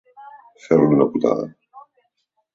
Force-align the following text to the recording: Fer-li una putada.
Fer-li 0.63 0.87
una 0.95 1.07
putada. 1.13 1.47